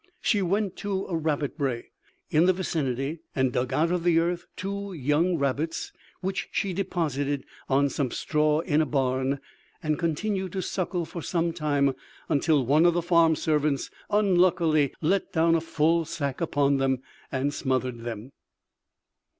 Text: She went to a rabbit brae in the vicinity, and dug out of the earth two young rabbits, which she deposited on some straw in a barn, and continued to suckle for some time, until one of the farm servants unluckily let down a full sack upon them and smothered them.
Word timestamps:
She 0.19 0.41
went 0.41 0.77
to 0.77 1.05
a 1.05 1.15
rabbit 1.15 1.59
brae 1.59 1.91
in 2.31 2.47
the 2.47 2.53
vicinity, 2.53 3.19
and 3.35 3.53
dug 3.53 3.71
out 3.71 3.91
of 3.91 4.03
the 4.03 4.17
earth 4.17 4.47
two 4.55 4.93
young 4.93 5.37
rabbits, 5.37 5.91
which 6.21 6.49
she 6.51 6.73
deposited 6.73 7.45
on 7.69 7.87
some 7.87 8.09
straw 8.09 8.61
in 8.61 8.81
a 8.81 8.87
barn, 8.87 9.39
and 9.83 9.99
continued 9.99 10.53
to 10.53 10.63
suckle 10.63 11.05
for 11.05 11.21
some 11.21 11.53
time, 11.53 11.93
until 12.29 12.65
one 12.65 12.87
of 12.87 12.95
the 12.95 13.03
farm 13.03 13.35
servants 13.35 13.91
unluckily 14.09 14.91
let 15.01 15.31
down 15.33 15.53
a 15.53 15.61
full 15.61 16.03
sack 16.03 16.41
upon 16.41 16.77
them 16.77 17.03
and 17.31 17.53
smothered 17.53 17.99
them. 17.99 18.31